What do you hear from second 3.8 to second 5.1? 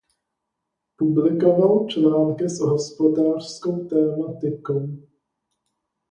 tematikou.